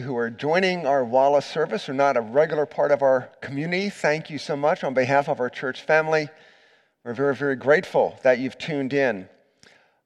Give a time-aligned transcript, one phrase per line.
[0.00, 4.30] who are joining our Wallace service are not a regular part of our community, thank
[4.30, 6.28] you so much on behalf of our church family.
[7.04, 9.28] We're very, very grateful that you've tuned in.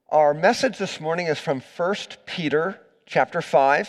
[0.08, 1.94] Our message this morning is from 1
[2.26, 3.88] Peter chapter 5,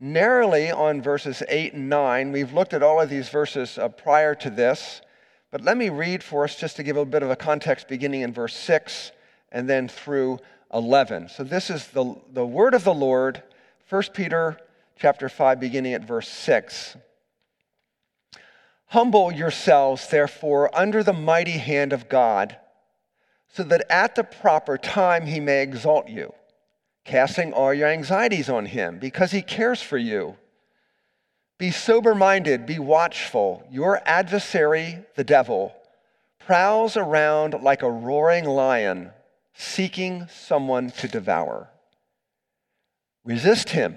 [0.00, 2.32] narrowly on verses 8 and 9.
[2.32, 5.00] We've looked at all of these verses uh, prior to this,
[5.50, 8.22] but let me read for us just to give a bit of a context beginning
[8.22, 9.12] in verse 6
[9.52, 10.38] and then through
[10.74, 11.28] 11.
[11.28, 13.42] So this is the, the word of the Lord,
[13.88, 14.58] 1 Peter
[14.98, 16.96] chapter 5, beginning at verse 6.
[18.86, 22.56] Humble yourselves, therefore, under the mighty hand of God,
[23.48, 26.32] so that at the proper time he may exalt you,
[27.04, 30.36] casting all your anxieties on him, because he cares for you.
[31.58, 33.66] Be sober minded, be watchful.
[33.70, 35.74] Your adversary, the devil,
[36.38, 39.10] prowls around like a roaring lion,
[39.54, 41.70] seeking someone to devour.
[43.24, 43.96] Resist him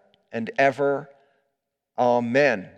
[0.31, 1.09] and ever.
[1.97, 2.69] Amen.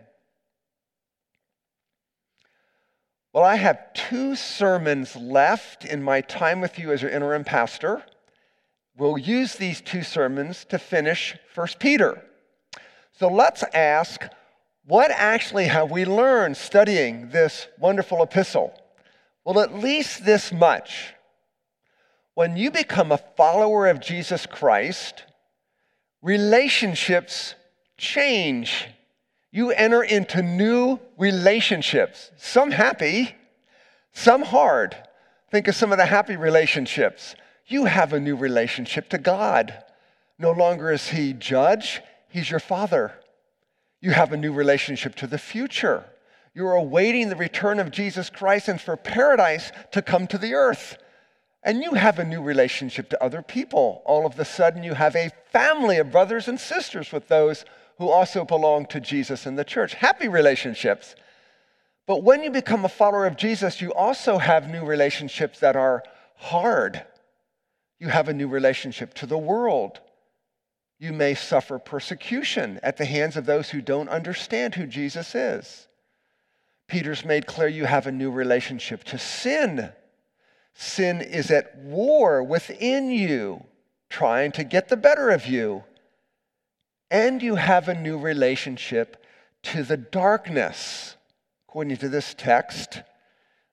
[3.34, 8.04] Well, I have two sermons left in my time with you as your interim pastor.
[8.96, 12.24] We'll use these two sermons to finish 1 Peter.
[13.14, 14.22] So let's ask
[14.86, 18.74] what actually have we learned studying this wonderful epistle?
[19.46, 21.14] Well, at least this much.
[22.36, 25.24] When you become a follower of Jesus Christ,
[26.24, 27.54] relationships
[27.98, 28.88] change.
[29.52, 33.36] You enter into new relationships, some happy,
[34.14, 34.96] some hard.
[35.52, 37.36] Think of some of the happy relationships.
[37.68, 39.84] You have a new relationship to God.
[40.40, 43.14] No longer is He judge, He's your Father.
[44.02, 46.06] You have a new relationship to the future.
[46.56, 50.98] You're awaiting the return of Jesus Christ and for paradise to come to the earth
[51.64, 54.02] and you have a new relationship to other people.
[54.06, 57.64] All of a sudden, you have a family of brothers and sisters with those
[57.98, 59.94] who also belong to Jesus and the church.
[59.94, 61.16] Happy relationships.
[62.06, 66.04] But when you become a follower of Jesus, you also have new relationships that are
[66.36, 67.06] hard.
[68.00, 70.02] You have a new relationship to the world.
[71.00, 75.88] You may suffer persecution at the hands of those who don't understand who Jesus is.
[76.90, 79.94] Peter's made clear you have a new relationship to sin
[80.74, 83.66] Sin is at war within you,
[84.10, 85.84] trying to get the better of you.
[87.12, 89.24] And you have a new relationship
[89.64, 91.16] to the darkness.
[91.68, 93.02] According to this text,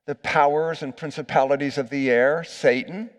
[0.06, 3.10] the powers and principalities of the air, Satan,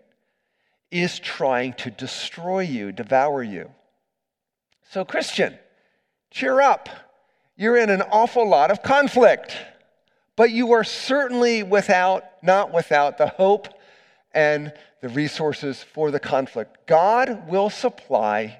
[0.90, 3.70] is trying to destroy you, devour you.
[4.90, 5.58] So, Christian,
[6.30, 6.88] cheer up.
[7.56, 9.56] You're in an awful lot of conflict
[10.36, 13.68] but you are certainly without, not without, the hope
[14.32, 16.86] and the resources for the conflict.
[16.86, 18.58] God will supply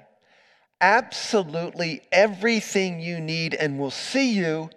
[0.81, 4.69] absolutely everything you need and will see you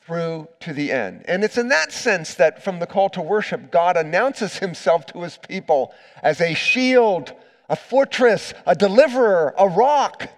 [0.00, 1.22] through to the end.
[1.28, 5.20] And it's in that sense that from the call to worship, God announces himself to
[5.20, 5.92] his people
[6.22, 7.34] as a shield,
[7.68, 10.30] a fortress, a deliverer, a rock.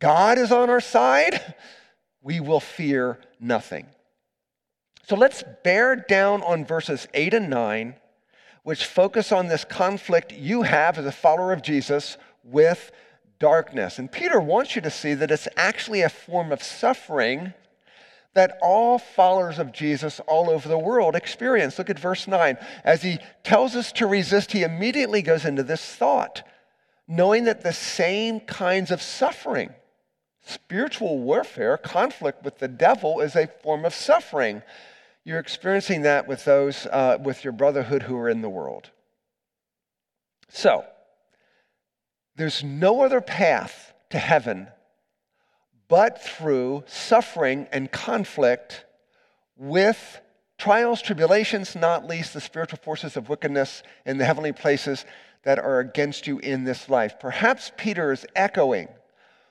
[0.00, 1.54] God is on our side.
[2.20, 3.86] We will fear nothing.
[5.08, 7.94] So let's bear down on verses 8 and 9,
[8.62, 12.92] which focus on this conflict you have as a follower of Jesus with
[13.38, 13.98] darkness.
[13.98, 17.54] And Peter wants you to see that it's actually a form of suffering
[18.34, 21.78] that all followers of Jesus all over the world experience.
[21.78, 22.58] Look at verse 9.
[22.84, 26.46] As he tells us to resist, he immediately goes into this thought,
[27.06, 29.70] knowing that the same kinds of suffering,
[30.44, 34.62] spiritual warfare, conflict with the devil, is a form of suffering.
[35.28, 38.88] You're experiencing that with those, uh, with your brotherhood who are in the world.
[40.48, 40.86] So,
[42.36, 44.68] there's no other path to heaven
[45.86, 48.86] but through suffering and conflict
[49.54, 50.18] with
[50.56, 55.04] trials, tribulations, not least the spiritual forces of wickedness in the heavenly places
[55.42, 57.20] that are against you in this life.
[57.20, 58.88] Perhaps Peter is echoing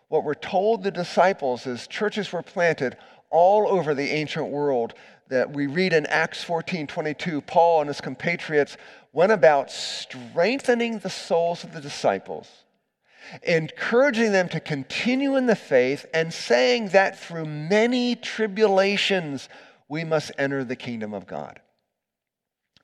[0.07, 2.97] what we're told the disciples as churches were planted
[3.29, 4.95] all over the ancient world
[5.29, 8.77] that we read in Acts 14 22, Paul and his compatriots
[9.13, 12.47] went about strengthening the souls of the disciples
[13.43, 19.49] encouraging them to continue in the faith and saying that through many tribulations
[19.87, 21.59] we must enter the kingdom of God.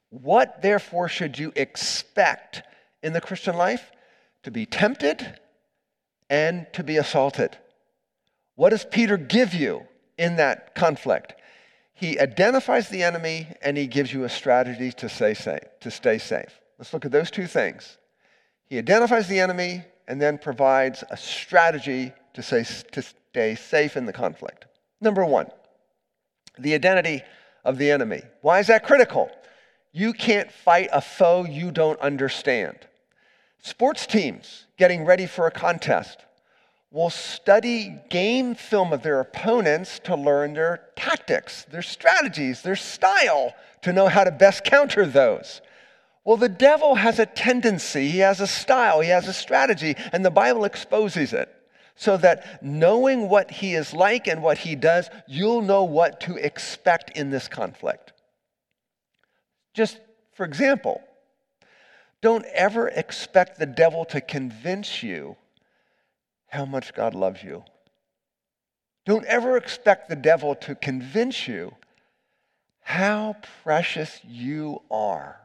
[0.10, 2.64] What, therefore, should you expect
[3.02, 3.92] in the Christian life?
[4.44, 5.40] To be tempted
[6.30, 7.58] and to be assaulted.
[8.56, 9.88] What does Peter give you
[10.18, 11.34] in that conflict?
[12.04, 15.64] He identifies the enemy and he gives you a strategy to stay safe.
[15.80, 16.60] To stay safe.
[16.78, 17.98] Let's look at those two things.
[18.66, 24.06] He identifies the enemy and then provides a strategy to, say, to stay safe in
[24.06, 24.66] the conflict.
[25.00, 25.48] Number one,
[26.60, 27.22] the identity
[27.64, 28.24] of the enemy.
[28.42, 29.32] Why is that critical?
[29.94, 32.80] You can't fight a foe you don't understand.
[33.62, 36.18] Sports teams getting ready for a contest
[36.94, 43.52] will study game film of their opponents to learn their tactics, their strategies, their style,
[43.82, 45.60] to know how to best counter those.
[46.24, 50.24] Well, the devil has a tendency, he has a style, he has a strategy, and
[50.24, 51.50] the Bible exposes it
[51.96, 56.36] so that knowing what he is like and what he does, you'll know what to
[56.36, 58.14] expect in this conflict.
[59.74, 60.00] Just
[60.34, 61.02] for example,
[62.22, 65.38] don't ever expect the devil to convince you
[66.54, 67.64] how much God loves you.
[69.08, 71.74] Don't ever expect the devil to convince you
[72.82, 75.40] how precious you are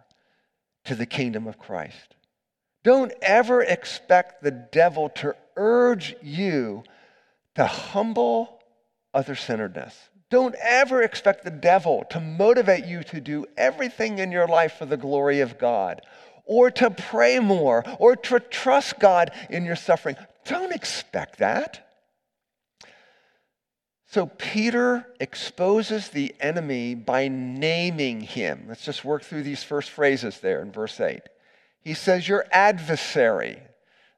[0.85, 2.15] to the kingdom of Christ.
[2.85, 6.85] Don't ever expect the devil to urge you
[7.55, 8.61] to humble
[9.15, 9.97] other centeredness.
[10.31, 14.85] Don't ever expect the devil to motivate you to do everything in your life for
[14.85, 16.03] the glory of God,
[16.45, 20.17] or to pray more, or to trust God in your suffering.
[20.49, 21.85] Don't expect that.
[24.11, 28.65] So Peter exposes the enemy by naming him.
[28.67, 31.21] Let's just work through these first phrases there in verse 8.
[31.81, 33.59] He says, Your adversary.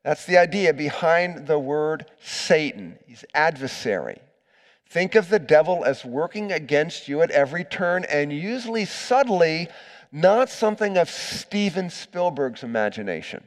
[0.05, 2.99] That's the idea behind the word Satan.
[3.07, 4.21] He's adversary.
[4.89, 9.69] Think of the devil as working against you at every turn and usually subtly,
[10.13, 13.43] not something of Steven Spielberg's imagination.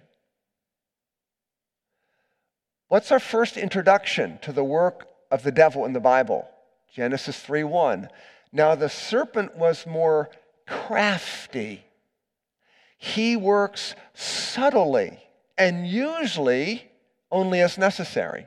[2.94, 6.48] What's our first introduction to the work of the devil in the Bible?
[6.94, 8.08] Genesis 3:1.
[8.52, 10.30] Now the serpent was more
[10.68, 11.88] crafty.
[13.00, 16.92] He works subtly and usually
[17.32, 18.46] only as necessary.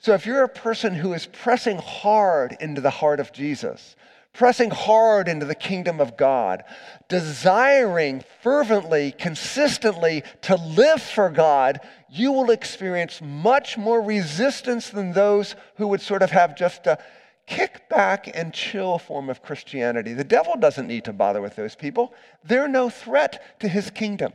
[0.00, 3.94] So if you're a person who is pressing hard into the heart of Jesus,
[4.36, 6.62] pressing hard into the kingdom of God,
[7.08, 11.80] desiring fervently, consistently to live for God,
[12.10, 16.98] you will experience much more resistance than those who would sort of have just a
[17.46, 20.12] kick back and chill form of Christianity.
[20.12, 22.12] The devil doesn't need to bother with those people,
[22.44, 24.32] they're no threat to his kingdom.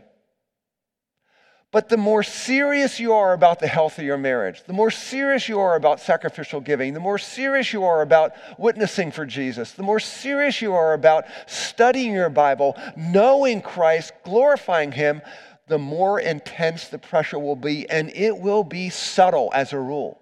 [1.71, 5.47] But the more serious you are about the health of your marriage, the more serious
[5.47, 9.83] you are about sacrificial giving, the more serious you are about witnessing for Jesus, the
[9.83, 15.21] more serious you are about studying your Bible, knowing Christ, glorifying Him,
[15.67, 20.21] the more intense the pressure will be, and it will be subtle as a rule.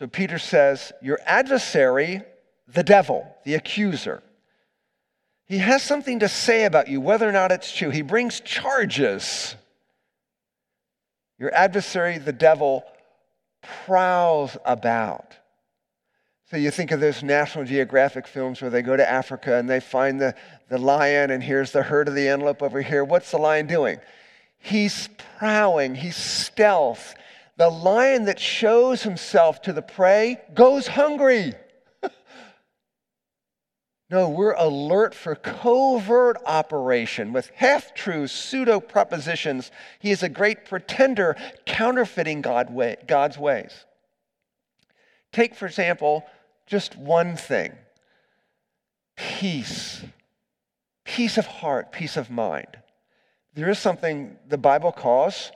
[0.00, 2.22] So Peter says, Your adversary,
[2.66, 4.24] the devil, the accuser,
[5.48, 7.88] he has something to say about you, whether or not it's true.
[7.90, 9.54] He brings charges.
[11.38, 12.84] Your adversary, the devil,
[13.86, 15.34] prowls about.
[16.50, 19.80] So you think of those National Geographic films where they go to Africa and they
[19.80, 20.34] find the,
[20.68, 23.04] the lion, and here's the herd of the antelope over here.
[23.04, 24.00] What's the lion doing?
[24.58, 25.08] He's
[25.38, 27.14] prowling, he's stealth.
[27.56, 31.54] The lion that shows himself to the prey goes hungry.
[34.10, 39.70] No, we're alert for covert operation with half truths, pseudo propositions.
[39.98, 41.36] He is a great pretender,
[41.66, 43.84] counterfeiting God way, God's ways.
[45.30, 46.24] Take, for example,
[46.66, 47.72] just one thing
[49.16, 50.02] peace.
[51.04, 52.68] Peace of heart, peace of mind.
[53.54, 55.50] There is something the Bible calls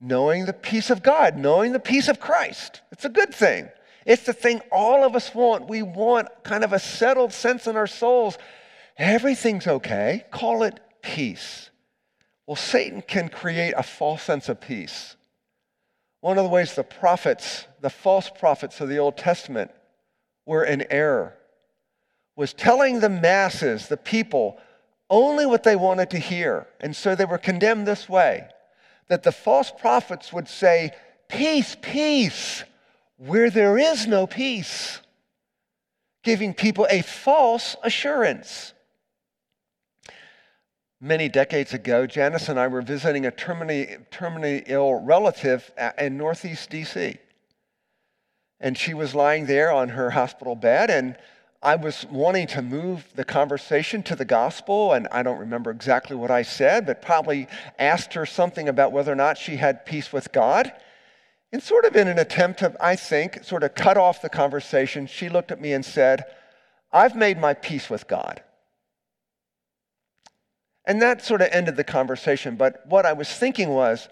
[0.00, 2.82] knowing the peace of God, knowing the peace of Christ.
[2.90, 3.68] It's a good thing.
[4.06, 5.68] It's the thing all of us want.
[5.68, 8.38] We want kind of a settled sense in our souls.
[8.98, 10.24] Everything's okay.
[10.30, 11.70] Call it peace.
[12.46, 15.16] Well, Satan can create a false sense of peace.
[16.20, 19.70] One of the ways the prophets, the false prophets of the Old Testament,
[20.46, 21.34] were in error
[22.36, 24.58] was telling the masses, the people,
[25.08, 26.66] only what they wanted to hear.
[26.80, 28.48] And so they were condemned this way
[29.08, 30.90] that the false prophets would say,
[31.28, 32.64] Peace, peace
[33.16, 35.00] where there is no peace,
[36.22, 38.72] giving people a false assurance.
[41.00, 46.70] many decades ago, Janice and I were visiting a terminally, terminally ill relative in Northeast
[46.70, 47.18] DC.
[48.58, 51.18] And she was lying there on her hospital bed, and
[51.62, 56.16] I was wanting to move the conversation to the gospel, and I don't remember exactly
[56.16, 60.10] what I said, but probably asked her something about whether or not she had peace
[60.10, 60.72] with God.
[61.54, 65.06] And sort of in an attempt to, I think, sort of cut off the conversation,
[65.06, 66.24] she looked at me and said,
[66.92, 68.42] I've made my peace with God.
[70.84, 72.56] And that sort of ended the conversation.
[72.56, 74.08] But what I was thinking was,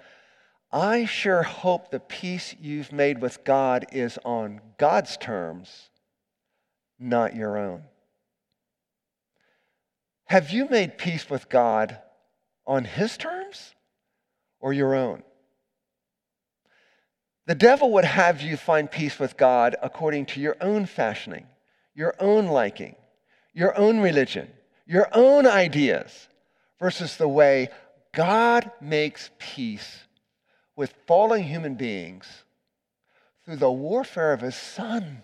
[0.71, 5.91] I sure hope the peace you've made with God is on God's terms
[7.01, 7.83] not your own.
[10.27, 11.99] Have you made peace with God
[12.69, 13.75] on His terms
[14.61, 15.25] or your own?
[17.47, 21.47] The devil would have you find peace with God according to your own fashioning,
[21.95, 22.95] your own liking,
[23.53, 24.49] your own religion,
[24.87, 26.29] your own ideas,
[26.79, 27.69] versus the way
[28.15, 30.05] God makes peace
[30.77, 32.27] with fallen human beings
[33.45, 35.23] through the warfare of His Son.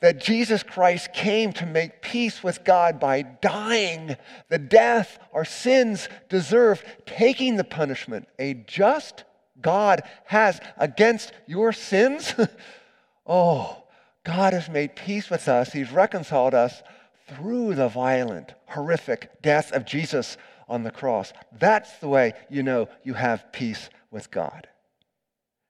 [0.00, 4.16] That Jesus Christ came to make peace with God by dying
[4.48, 9.24] the death our sins deserve, taking the punishment a just
[9.62, 12.34] God has against your sins.
[13.26, 13.82] oh,
[14.24, 15.72] God has made peace with us.
[15.72, 16.82] He's reconciled us
[17.28, 20.36] through the violent, horrific death of Jesus
[20.68, 21.32] on the cross.
[21.58, 24.68] That's the way you know you have peace with God.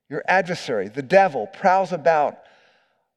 [0.09, 2.39] Your adversary, the devil, prowls about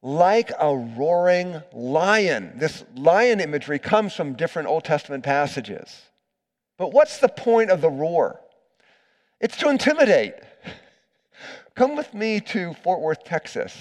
[0.01, 2.53] like a roaring lion.
[2.57, 6.03] This lion imagery comes from different Old Testament passages.
[6.77, 8.39] But what's the point of the roar?
[9.41, 10.35] It's to intimidate.
[11.75, 13.75] Come with me to Fort Worth, Texas.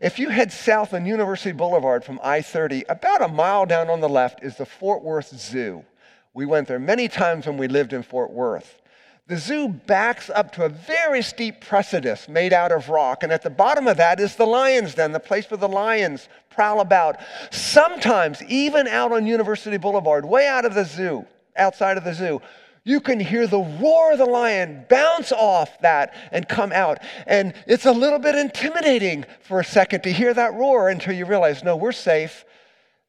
[0.00, 4.00] If you head south on University Boulevard from I 30, about a mile down on
[4.00, 5.84] the left is the Fort Worth Zoo.
[6.32, 8.80] We went there many times when we lived in Fort Worth.
[9.26, 13.42] The zoo backs up to a very steep precipice made out of rock, and at
[13.42, 17.18] the bottom of that is the lion's den, the place where the lions prowl about.
[17.50, 22.40] Sometimes, even out on University Boulevard, way out of the zoo, outside of the zoo,
[22.84, 26.98] you can hear the roar of the lion bounce off that and come out.
[27.26, 31.26] And it's a little bit intimidating for a second to hear that roar until you
[31.26, 32.44] realize, no, we're safe.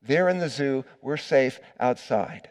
[0.02, 2.50] They're in the zoo, we're safe outside.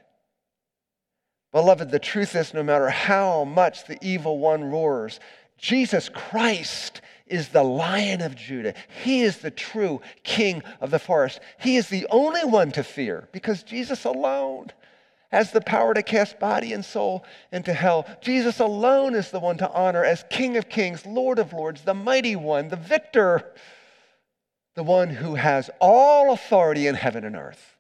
[1.53, 5.19] Beloved, the truth is no matter how much the evil one roars,
[5.59, 8.75] Jesus Christ is the lion of Judah.
[9.03, 11.41] He is the true king of the forest.
[11.59, 14.71] He is the only one to fear because Jesus alone
[15.31, 18.07] has the power to cast body and soul into hell.
[18.21, 21.95] Jesus alone is the one to honor as King of kings, Lord of lords, the
[21.95, 23.53] mighty one, the victor,
[24.75, 27.77] the one who has all authority in heaven and earth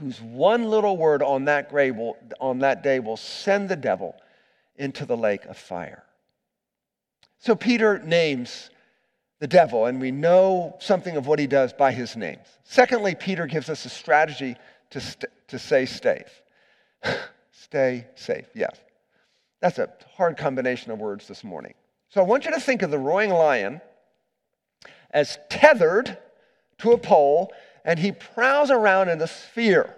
[0.00, 4.16] whose one little word on that, grave will, on that day will send the devil
[4.76, 6.02] into the lake of fire.
[7.38, 8.70] So Peter names
[9.40, 12.46] the devil, and we know something of what he does by his names.
[12.64, 14.56] Secondly, Peter gives us a strategy
[14.90, 16.42] to, st- to stay safe.
[17.52, 18.76] stay safe, yes.
[19.60, 21.74] That's a hard combination of words this morning.
[22.08, 23.80] So I want you to think of the roaring lion
[25.10, 26.16] as tethered
[26.78, 27.52] to a pole
[27.84, 29.96] and he prowls around in a sphere.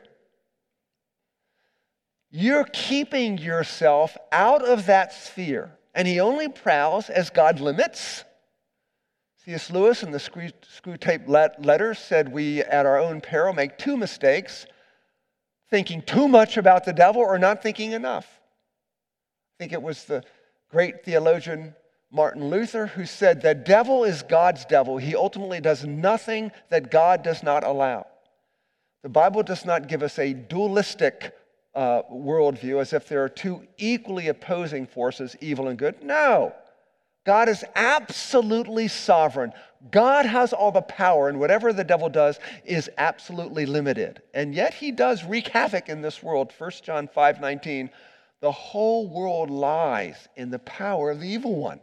[2.30, 8.24] You're keeping yourself out of that sphere, and he only prowls as God limits.
[9.44, 9.70] C.S.
[9.70, 11.28] Lewis in the screw, Screwtape
[11.58, 14.66] letters said we, at our own peril, make two mistakes
[15.72, 18.26] thinking too much about the devil or not thinking enough.
[18.28, 20.22] I think it was the
[20.70, 21.74] great theologian
[22.10, 24.98] Martin Luther, who said, The devil is God's devil.
[24.98, 28.06] He ultimately does nothing that God does not allow.
[29.02, 31.34] The Bible does not give us a dualistic
[31.74, 36.02] uh, worldview as if there are two equally opposing forces, evil and good.
[36.02, 36.54] No.
[37.24, 39.52] God is absolutely sovereign.
[39.90, 44.22] God has all the power, and whatever the devil does is absolutely limited.
[44.32, 46.52] And yet he does wreak havoc in this world.
[46.56, 47.90] 1 John 5 19,
[48.40, 51.80] the whole world lies in the power of the evil one.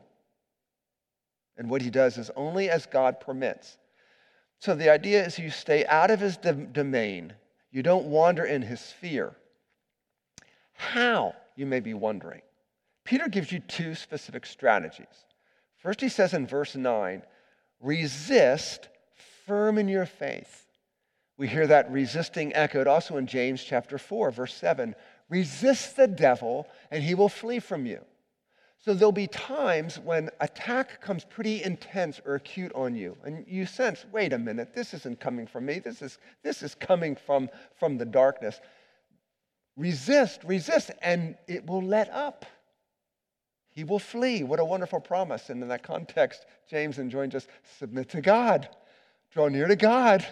[1.58, 3.78] And what he does is only as God permits.
[4.60, 7.34] So the idea is you stay out of his domain,
[7.72, 9.36] you don't wander in his sphere.
[10.74, 12.42] How, you may be wondering.
[13.04, 15.26] Peter gives you two specific strategies.
[15.78, 17.22] First, he says in verse 9,
[17.82, 18.88] resist
[19.46, 20.66] firm in your faith.
[21.38, 24.94] We hear that resisting echoed also in James chapter 4, verse 7.
[25.30, 28.02] Resist the devil, and he will flee from you.
[28.78, 33.66] So there'll be times when attack comes pretty intense or acute on you, and you
[33.66, 35.80] sense, wait a minute, this isn't coming from me.
[35.80, 38.60] This is, this is coming from, from the darkness.
[39.76, 42.46] resist, resist, and it will let up.
[43.80, 44.44] He will flee.
[44.44, 45.50] What a wonderful promise.
[45.50, 48.68] And in that context, James enjoined just submit to God,
[49.32, 50.28] draw near to God,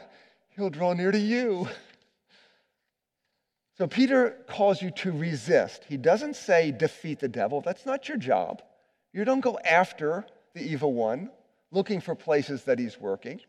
[0.49, 1.69] He'll draw near to you.
[3.77, 5.85] So Peter calls you to resist.
[5.87, 7.61] He doesn't say defeat the devil.
[7.61, 8.61] That's not your job.
[9.13, 11.29] You don't go after the evil one
[11.71, 13.39] looking for places that he's working.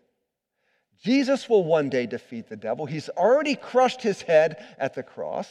[1.02, 2.87] Jesus will one day defeat the devil.
[2.87, 5.49] He's already crushed his head at the cross.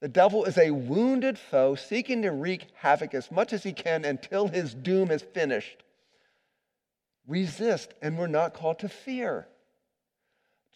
[0.00, 4.04] The devil is a wounded foe seeking to wreak havoc as much as he can
[4.04, 5.82] until his doom is finished.
[7.26, 9.48] Resist, and we're not called to fear.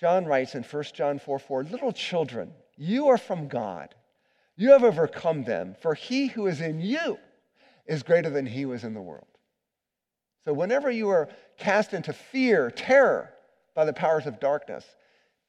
[0.00, 3.94] John writes in 1 John 4 4, Little children, you are from God.
[4.56, 7.18] You have overcome them, for he who is in you
[7.86, 9.26] is greater than he who is in the world.
[10.44, 13.32] So, whenever you are cast into fear, terror
[13.74, 14.84] by the powers of darkness,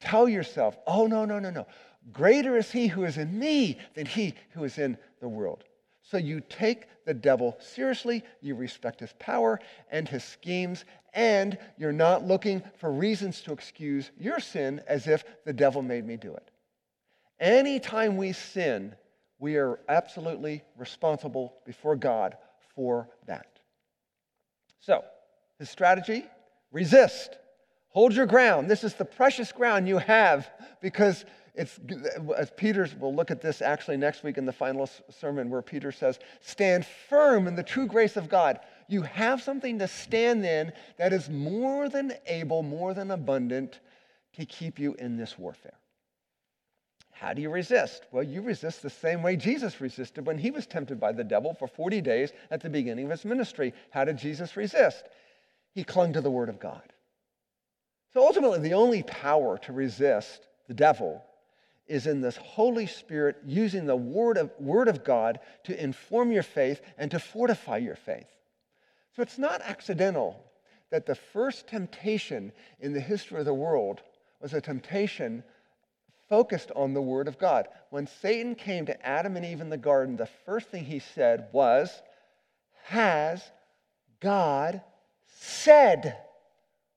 [0.00, 1.66] tell yourself, oh, no, no, no, no.
[2.12, 5.64] Greater is he who is in me than he who is in the world.
[6.02, 9.58] So you take the devil seriously, you respect his power
[9.90, 10.84] and his schemes,
[11.14, 16.06] and you're not looking for reasons to excuse your sin as if the devil made
[16.06, 16.50] me do it.
[17.40, 18.94] Anytime we sin,
[19.38, 22.36] we are absolutely responsible before God
[22.74, 23.46] for that.
[24.80, 25.04] So,
[25.58, 26.24] his strategy
[26.70, 27.36] resist,
[27.88, 28.68] hold your ground.
[28.68, 30.48] This is the precious ground you have
[30.82, 31.78] because it's,
[32.36, 35.92] as Peter, we'll look at this actually next week in the final sermon where Peter
[35.92, 38.58] says, Stand firm in the true grace of God.
[38.88, 43.78] You have something to stand in that is more than able, more than abundant
[44.34, 45.78] to keep you in this warfare.
[47.12, 48.02] How do you resist?
[48.10, 51.54] Well, you resist the same way Jesus resisted when he was tempted by the devil
[51.54, 53.72] for 40 days at the beginning of his ministry.
[53.90, 55.04] How did Jesus resist?
[55.72, 56.82] He clung to the Word of God.
[58.12, 61.24] So ultimately, the only power to resist the devil
[61.86, 66.42] is in this Holy Spirit using the Word of, Word of God to inform your
[66.42, 68.28] faith and to fortify your faith.
[69.14, 70.44] So it's not accidental
[70.90, 74.00] that the first temptation in the history of the world
[74.40, 75.42] was a temptation
[76.28, 77.68] focused on the Word of God.
[77.90, 81.48] When Satan came to Adam and Eve in the garden, the first thing he said
[81.52, 81.90] was,
[82.84, 83.42] Has
[84.20, 84.80] God
[85.26, 86.16] said?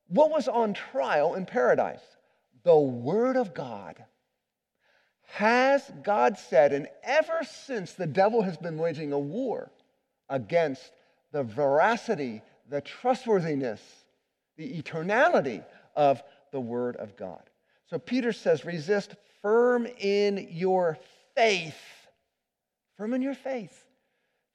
[0.08, 2.00] What was on trial in paradise?
[2.62, 4.02] The Word of God.
[5.32, 9.70] Has God said, and ever since the devil has been waging a war
[10.28, 10.90] against
[11.32, 13.80] the veracity, the trustworthiness,
[14.56, 15.64] the eternality
[15.94, 17.42] of the Word of God.
[17.90, 20.98] So Peter says, resist firm in your
[21.36, 21.76] faith.
[22.96, 23.84] Firm in your faith.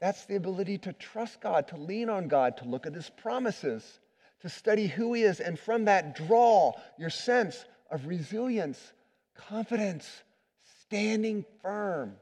[0.02, 4.00] That's the ability to trust God, to lean on God, to look at His promises,
[4.42, 8.94] to study who He is, and from that draw your sense of resilience,
[9.36, 10.24] confidence,
[10.86, 12.16] standing firm.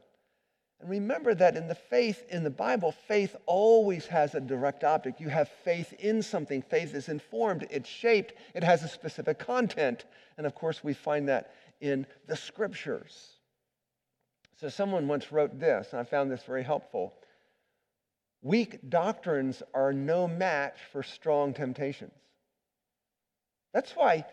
[0.80, 5.20] And remember that in the faith, in the Bible, faith always has a direct object.
[5.20, 6.62] You have faith in something.
[6.62, 10.04] Faith is informed, it's shaped, it has a specific content.
[10.36, 13.34] And of course, we find that in the scriptures.
[14.56, 17.14] So, someone once wrote this, and I found this very helpful
[18.42, 22.12] Weak doctrines are no match for strong temptations.
[23.72, 24.24] That's why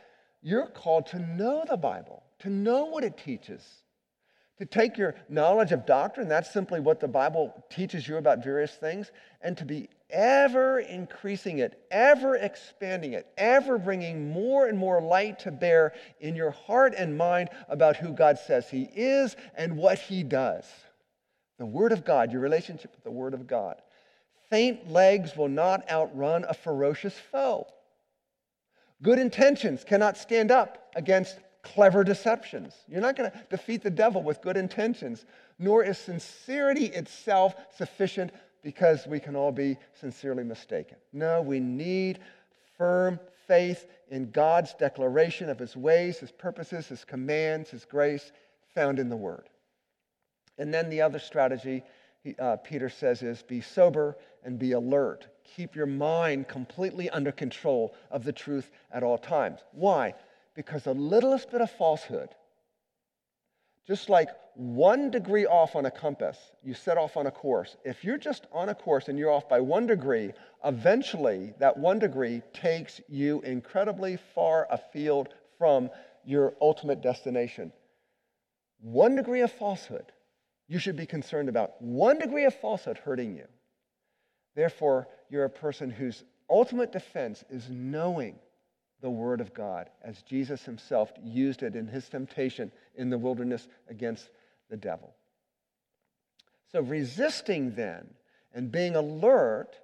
[0.42, 3.64] you're called to know the Bible, to know what it teaches
[4.60, 8.74] to take your knowledge of doctrine, that's simply what the Bible teaches you about various
[8.74, 9.10] things,
[9.42, 15.40] and to be ever increasing it, ever expanding it, ever bringing more and more light
[15.40, 19.98] to bear in your heart and mind about who God says He is and what
[19.98, 20.66] He does.
[21.58, 23.82] The Word of God, your relationship with the Word of God.
[24.50, 27.66] Faint legs will not outrun a ferocious foe.
[29.02, 32.74] Good intentions cannot stand up against clever deceptions.
[32.88, 35.26] You're not going to defeat the devil with good intentions,
[35.58, 40.98] nor is sincerity itself sufficient because we can all be sincerely mistaken.
[41.14, 42.20] No, we need
[42.78, 48.32] firm faith in God's declaration of his ways, his purposes, his commands, his grace
[48.74, 49.50] found in the word.
[50.58, 51.84] And then the other strategy,
[52.38, 55.28] uh, Peter says, is be sober and be alert.
[55.56, 59.62] Keep your mind completely under control of the truth at all times.
[59.72, 60.14] Why?
[60.60, 62.28] Because the littlest bit of falsehood,
[63.88, 67.78] just like one degree off on a compass, you set off on a course.
[67.86, 70.34] If you're just on a course and you're off by one degree,
[70.66, 75.90] eventually that one degree takes you incredibly far afield from
[76.26, 77.72] your ultimate destination.
[78.82, 80.12] One degree of falsehood,
[80.68, 81.82] you should be concerned about.
[81.82, 83.46] One degree of falsehood hurting you.
[84.58, 88.40] Therefore, you're a person whose ultimate defense is knowing
[89.02, 93.68] the Word of God, as Jesus himself used it in his temptation in the wilderness
[93.88, 94.30] against
[94.70, 95.16] the devil.
[96.72, 98.08] So resisting then
[98.54, 99.76] and being alert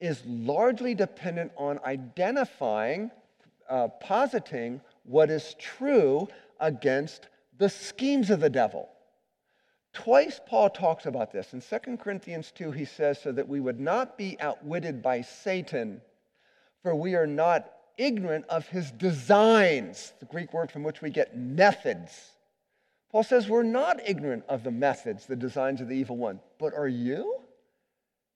[0.00, 3.10] is largely dependent on identifying,
[3.68, 6.26] uh, positing what is true
[6.58, 8.88] against the schemes of the devil.
[9.92, 11.52] Twice Paul talks about this.
[11.52, 16.00] In 2 Corinthians 2, he says, so that we would not be outwitted by Satan,
[16.82, 17.70] for we are not
[18.00, 22.30] ignorant of his designs, the Greek word from which we get methods.
[23.12, 26.40] Paul says we're not ignorant of the methods, the designs of the evil one.
[26.58, 27.36] But are you?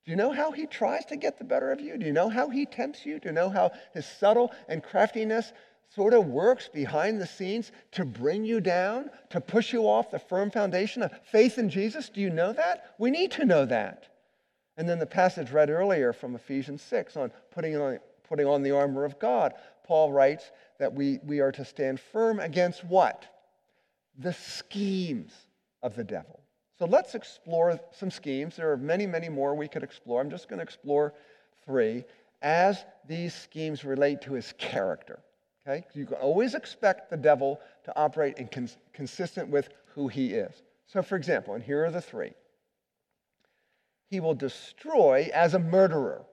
[0.05, 1.97] Do you know how he tries to get the better of you?
[1.97, 3.19] Do you know how he tempts you?
[3.19, 5.51] Do you know how his subtle and craftiness
[5.89, 10.19] sort of works behind the scenes to bring you down, to push you off the
[10.19, 12.09] firm foundation of faith in Jesus?
[12.09, 12.93] Do you know that?
[12.99, 14.09] We need to know that.
[14.77, 18.71] And then the passage read earlier from Ephesians 6 on putting on, putting on the
[18.71, 19.53] armor of God.
[19.85, 23.25] Paul writes that we, we are to stand firm against what?
[24.17, 25.33] The schemes
[25.83, 26.39] of the devil.
[26.77, 28.55] So let's explore some schemes.
[28.55, 30.21] There are many, many more we could explore.
[30.21, 31.13] I'm just going to explore
[31.65, 32.03] three
[32.41, 35.19] as these schemes relate to his character.
[35.67, 35.85] Okay?
[35.93, 40.63] You can always expect the devil to operate in cons- consistent with who he is.
[40.87, 42.33] So, for example, and here are the three
[44.09, 46.23] he will destroy as a murderer.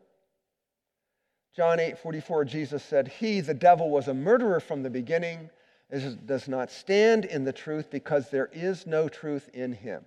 [1.55, 5.51] John 8 44, Jesus said, He, the devil, was a murderer from the beginning,
[5.91, 10.05] does not stand in the truth because there is no truth in him.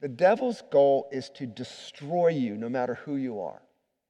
[0.00, 3.60] The devil's goal is to destroy you no matter who you are.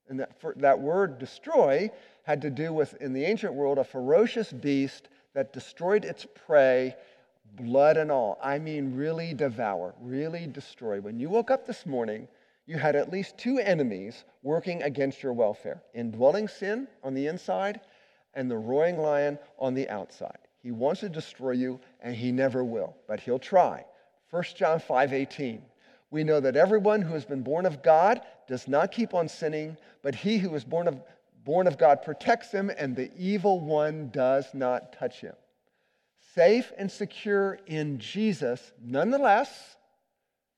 [0.09, 1.91] And that, that word destroy
[2.23, 6.95] had to do with, in the ancient world, a ferocious beast that destroyed its prey,
[7.57, 8.39] blood and all.
[8.43, 11.01] I mean, really devour, really destroy.
[11.01, 12.29] When you woke up this morning,
[12.67, 17.81] you had at least two enemies working against your welfare indwelling sin on the inside
[18.35, 20.39] and the roaring lion on the outside.
[20.63, 23.85] He wants to destroy you, and he never will, but he'll try.
[24.31, 25.63] 1 John 5 18
[26.13, 29.79] we know that everyone who has been born of God does not keep on sinning,
[30.03, 31.01] but he who is born of,
[31.43, 35.33] born of God protects him, and the evil one does not touch him.
[36.35, 39.77] Safe and secure in Jesus, nonetheless,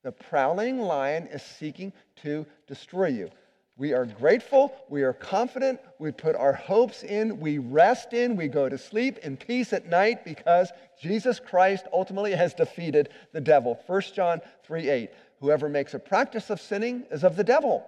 [0.05, 3.31] the prowling lion is seeking to destroy you.
[3.77, 4.73] We are grateful.
[4.89, 5.81] We are confident.
[5.99, 7.41] We put our hopes in.
[7.41, 8.37] We rest in.
[8.37, 13.41] We go to sleep in peace at night because Jesus Christ ultimately has defeated the
[13.41, 13.81] devil.
[13.89, 15.11] 1 John 3 8.
[15.41, 17.85] Whoever makes a practice of sinning is of the devil.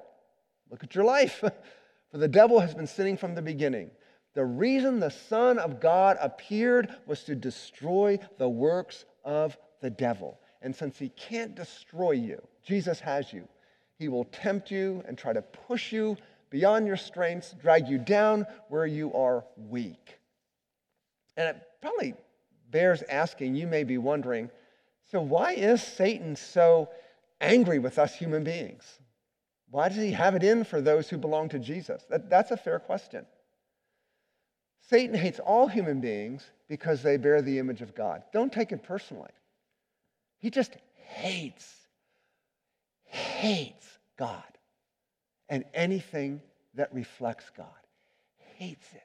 [0.71, 1.45] Look at your life.
[2.11, 3.91] For the devil has been sinning from the beginning.
[4.35, 10.41] The reason the Son of God appeared was to destroy the works of the devil.
[10.63, 13.47] And since he can't destroy you, Jesus has you.
[13.99, 16.17] He will tempt you and try to push you
[16.51, 20.19] beyond your strengths, drag you down where you are weak.
[21.37, 22.15] And it probably
[22.71, 24.51] bears asking, you may be wondering,
[25.11, 26.89] so why is Satan so
[27.41, 28.99] angry with us human beings?
[29.71, 32.05] Why does he have it in for those who belong to Jesus?
[32.09, 33.27] That, that's a fair question.
[34.89, 38.23] Satan hates all human beings because they bear the image of God.
[38.33, 39.31] Don't take it personally.
[40.39, 41.73] He just hates,
[43.05, 44.43] hates God
[45.49, 46.41] and anything
[46.75, 47.67] that reflects God.
[48.57, 49.03] Hates it.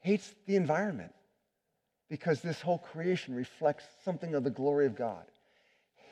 [0.00, 1.12] Hates the environment
[2.08, 5.24] because this whole creation reflects something of the glory of God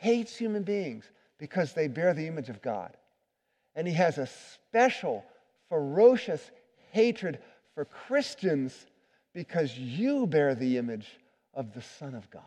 [0.02, 1.04] hates human beings
[1.38, 2.96] because they bear the image of God.
[3.76, 5.24] And he has a special,
[5.68, 6.50] ferocious
[6.90, 7.38] hatred
[7.74, 8.74] for Christians
[9.32, 11.06] because you bear the image
[11.54, 12.42] of the Son of God.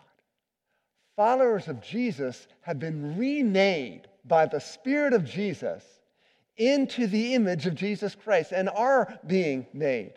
[1.15, 5.84] Followers of Jesus have been remade by the Spirit of Jesus
[6.58, 10.13] into the image of Jesus Christ and are being made.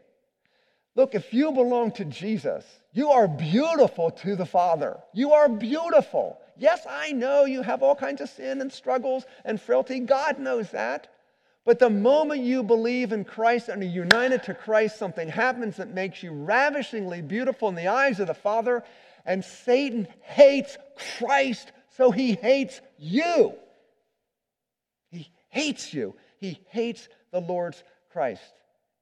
[0.97, 4.99] Look, if you belong to Jesus, you are beautiful to the Father.
[5.13, 6.41] You are beautiful.
[6.57, 10.01] Yes, I know you have all kinds of sin and struggles and frailty.
[10.01, 11.07] God knows that.
[11.65, 15.95] But the moment you believe in Christ and are united to Christ, something happens that
[15.95, 18.83] makes you ravishingly beautiful in the eyes of the Father.
[19.25, 20.77] And Satan hates
[21.19, 23.55] Christ, so he hates you.
[25.11, 26.15] He hates you.
[26.39, 28.55] He hates the Lord's Christ.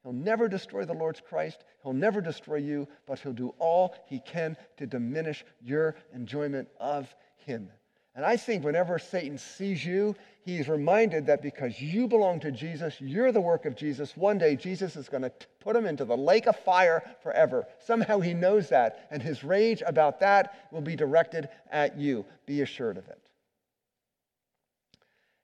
[0.03, 1.65] He'll never destroy the Lord's Christ.
[1.83, 7.13] He'll never destroy you, but he'll do all he can to diminish your enjoyment of
[7.39, 7.71] him.
[8.17, 12.99] And I think whenever Satan sees you, he's reminded that because you belong to Jesus,
[12.99, 16.17] you're the work of Jesus, one day Jesus is going to put him into the
[16.17, 17.67] lake of fire forever.
[17.79, 22.25] Somehow he knows that, and his rage about that will be directed at you.
[22.47, 23.21] Be assured of it.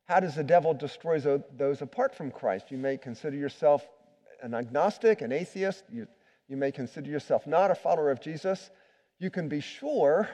[0.06, 2.70] How does the devil destroy those apart from Christ?
[2.70, 3.86] You may consider yourself
[4.42, 5.84] an agnostic, an atheist.
[5.92, 6.06] You,
[6.48, 8.70] you may consider yourself not a follower of Jesus.
[9.18, 10.26] You can be sure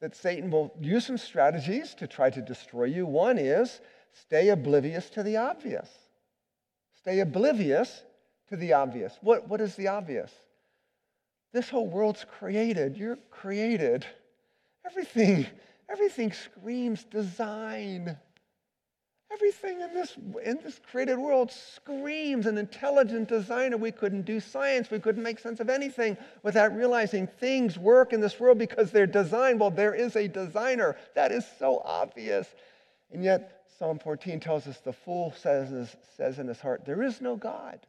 [0.00, 3.06] that Satan will use some strategies to try to destroy you.
[3.06, 3.80] One is
[4.12, 5.88] stay oblivious to the obvious.
[6.96, 8.02] Stay oblivious
[8.48, 9.18] to the obvious.
[9.20, 10.32] What, what is the obvious?
[11.52, 12.96] This whole world's created.
[12.96, 14.06] You're created.
[14.86, 15.46] Everything,
[15.90, 18.16] everything screams design.
[19.30, 23.76] Everything in this, in this created world screams an intelligent designer.
[23.76, 24.90] We couldn't do science.
[24.90, 29.06] We couldn't make sense of anything without realizing things work in this world because they're
[29.06, 29.60] designed.
[29.60, 30.96] Well, there is a designer.
[31.14, 32.46] That is so obvious.
[33.12, 37.20] And yet, Psalm 14 tells us the fool says, says in his heart, There is
[37.20, 37.80] no God.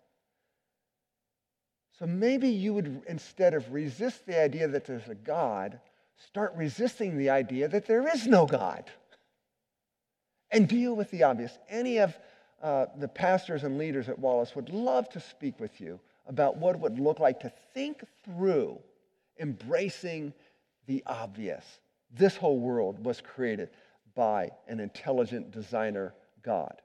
[1.98, 5.80] So maybe you would, instead of resist the idea that there's a God,
[6.18, 8.92] start resisting the idea that there is no God
[10.52, 11.58] and deal with the obvious.
[11.70, 12.18] Any of
[12.62, 16.76] uh, the pastors and leaders at Wallace would love to speak with you about what
[16.76, 18.78] it would look like to think through
[19.40, 20.34] embracing
[20.88, 21.64] the obvious.
[22.12, 23.70] This whole world was created
[24.16, 26.82] by an intelligent designer God.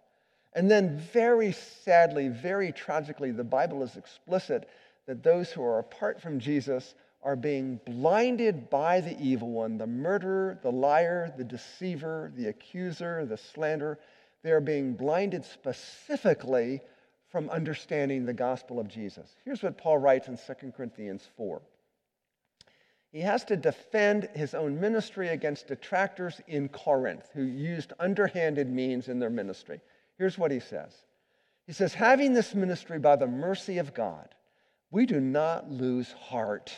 [0.55, 4.69] And then, very sadly, very tragically, the Bible is explicit
[5.07, 9.87] that those who are apart from Jesus are being blinded by the evil one, the
[9.87, 13.99] murderer, the liar, the deceiver, the accuser, the slanderer.
[14.43, 16.83] They are being blinded specifically
[17.29, 19.35] from understanding the gospel of Jesus.
[19.45, 21.63] Here's what Paul writes in 2 Corinthians 4.
[23.11, 29.09] He has to defend his own ministry against detractors in Corinth who used underhanded means
[29.09, 29.81] in their ministry.
[30.19, 30.93] Here's what he says
[31.67, 34.35] He says, Having this ministry by the mercy of God,
[34.91, 36.75] we do not lose heart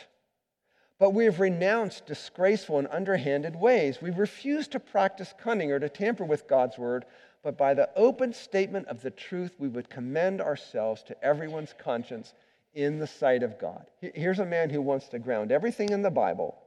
[0.99, 4.01] but we have renounced disgraceful and underhanded ways.
[4.01, 7.05] We refuse to practice cunning or to tamper with God's word,
[7.43, 12.33] but by the open statement of the truth, we would commend ourselves to everyone's conscience
[12.73, 13.85] in the sight of God.
[14.01, 16.57] Here's a man who wants to ground everything in the Bible,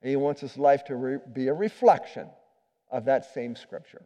[0.00, 2.28] and he wants his life to re- be a reflection
[2.90, 4.02] of that same scripture.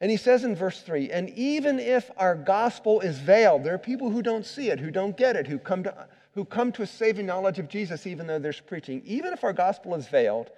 [0.00, 3.78] And he says in verse 3 and even if our gospel is veiled, there are
[3.78, 6.82] people who don't see it, who don't get it, who come to who come to
[6.82, 9.02] a saving knowledge of Jesus even though there's preaching.
[9.04, 10.50] Even if our gospel is veiled,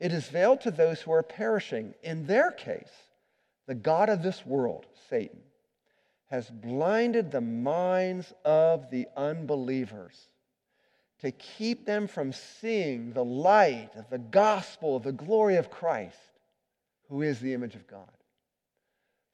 [0.00, 1.94] it is veiled to those who are perishing.
[2.02, 2.90] In their case,
[3.66, 5.40] the God of this world, Satan,
[6.30, 10.14] has blinded the minds of the unbelievers
[11.20, 16.16] to keep them from seeing the light of the gospel, the glory of Christ,
[17.08, 18.08] who is the image of God.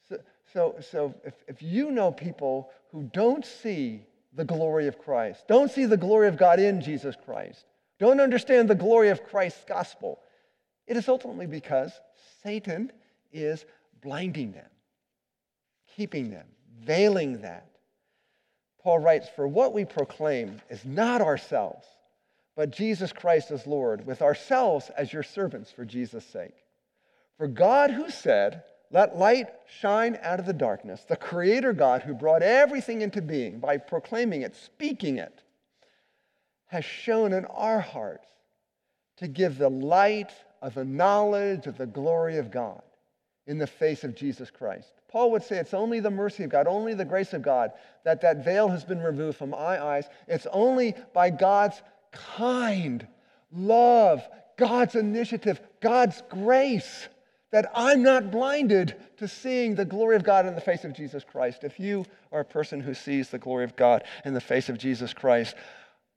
[0.08, 0.18] So,
[0.52, 4.02] so, so if, if you know people who don't see
[4.34, 7.64] the glory of Christ, don't see the glory of God in Jesus Christ,
[7.98, 10.20] don't understand the glory of Christ's gospel,
[10.86, 11.92] it is ultimately because
[12.42, 12.92] Satan
[13.32, 13.64] is
[14.02, 14.68] blinding them,
[15.96, 16.46] keeping them,
[16.80, 17.68] veiling that.
[18.82, 21.86] Paul writes, For what we proclaim is not ourselves,
[22.54, 26.54] but Jesus Christ as Lord, with ourselves as your servants for Jesus' sake.
[27.38, 29.48] For God, who said, let light
[29.80, 31.04] shine out of the darkness.
[31.08, 35.42] The Creator God, who brought everything into being by proclaiming it, speaking it,
[36.66, 38.28] has shown in our hearts
[39.16, 42.82] to give the light of the knowledge of the glory of God
[43.46, 44.92] in the face of Jesus Christ.
[45.08, 47.72] Paul would say it's only the mercy of God, only the grace of God
[48.04, 50.08] that that veil has been removed from my eyes.
[50.26, 53.06] It's only by God's kind
[53.52, 57.08] love, God's initiative, God's grace
[57.54, 61.22] that I'm not blinded to seeing the glory of God in the face of Jesus
[61.22, 61.62] Christ.
[61.62, 64.76] If you are a person who sees the glory of God in the face of
[64.76, 65.54] Jesus Christ,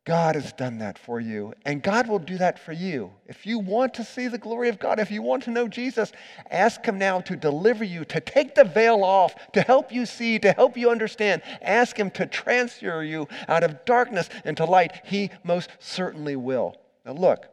[0.03, 3.11] God has done that for you, and God will do that for you.
[3.27, 6.11] If you want to see the glory of God, if you want to know Jesus,
[6.49, 10.39] ask Him now to deliver you, to take the veil off, to help you see,
[10.39, 11.43] to help you understand.
[11.61, 15.01] Ask Him to transfer you out of darkness into light.
[15.05, 16.77] He most certainly will.
[17.05, 17.45] Now, look,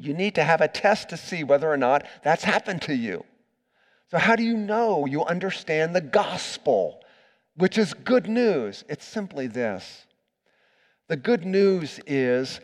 [0.00, 3.24] you need to have a test to see whether or not that's happened to you.
[4.10, 7.00] So, how do you know you understand the gospel,
[7.56, 8.84] which is good news?
[8.88, 10.06] It's simply this
[11.08, 12.60] the good news is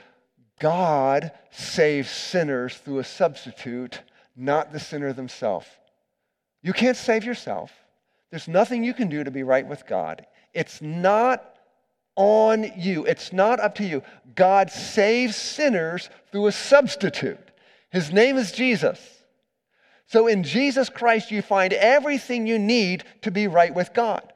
[0.61, 4.01] God saves sinners through a substitute,
[4.37, 5.67] not the sinner themselves.
[6.63, 7.73] You can't save yourself.
[8.31, 10.27] There's nothing you can do to be right with God.
[10.55, 11.56] It's not
[12.17, 13.05] on you.
[13.05, 14.03] It's not up to you.
[14.35, 17.39] God saves sinners through a substitute.
[17.91, 18.99] His name is Jesus.
[20.07, 24.33] So in Jesus Christ, you find everything you need to be right with God.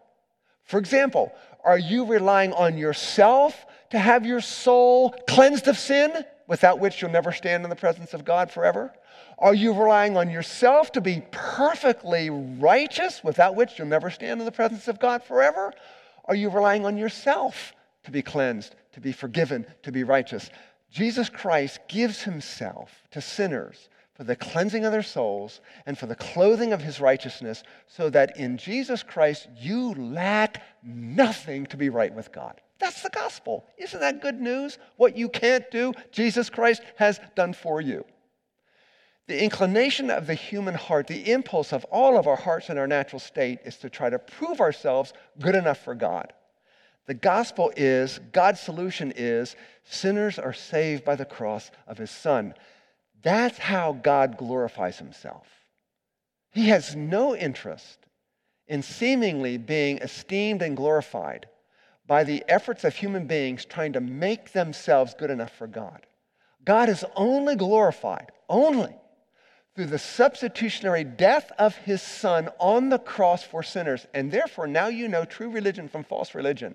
[0.65, 1.33] For example,
[1.65, 7.11] are you relying on yourself to have your soul cleansed of sin, without which you'll
[7.11, 8.93] never stand in the presence of God forever?
[9.39, 14.47] Are you relying on yourself to be perfectly righteous, without which you'll never stand in
[14.47, 15.73] the presence of God forever?
[16.25, 17.73] Are you relying on yourself
[18.05, 20.51] to be cleansed, to be forgiven, to be righteous?
[20.91, 26.15] Jesus Christ gives himself to sinners for the cleansing of their souls and for the
[26.15, 32.15] clothing of his righteousness, so that in Jesus Christ you lack nothing to be right
[32.15, 32.61] with God.
[32.79, 33.65] That's the gospel.
[33.79, 34.79] Isn't that good news?
[34.97, 38.05] What you can't do, Jesus Christ has done for you.
[39.27, 42.87] The inclination of the human heart, the impulse of all of our hearts in our
[42.87, 46.33] natural state, is to try to prove ourselves good enough for God.
[47.07, 52.55] The gospel is, God's solution is, sinners are saved by the cross of his son.
[53.23, 55.47] That's how God glorifies himself.
[56.53, 57.99] He has no interest
[58.67, 61.49] in seemingly being esteemed and glorified
[62.07, 66.07] by the efforts of human beings trying to make themselves good enough for God.
[66.65, 68.95] God is only glorified, only
[69.75, 74.07] through the substitutionary death of his son on the cross for sinners.
[74.13, 76.75] And therefore, now you know true religion from false religion.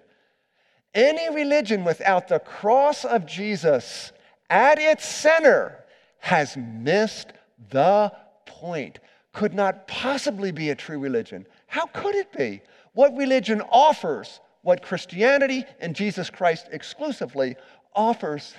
[0.93, 4.13] Any religion without the cross of Jesus
[4.49, 5.83] at its center
[6.19, 7.33] has missed
[7.69, 8.11] the
[8.45, 8.99] point.
[9.33, 11.45] Could not possibly be a true religion.
[11.67, 12.61] How could it be?
[12.93, 17.55] What religion offers what Christianity and Jesus Christ exclusively
[17.93, 18.55] offers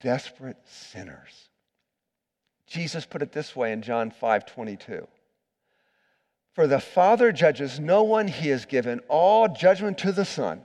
[0.00, 1.45] desperate sinners.
[2.66, 5.06] Jesus put it this way in John 5 22.
[6.52, 10.62] For the Father judges no one, he has given all judgment to the Son,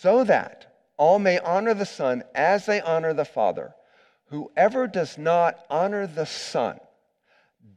[0.00, 3.74] so that all may honor the Son as they honor the Father.
[4.26, 6.78] Whoever does not honor the Son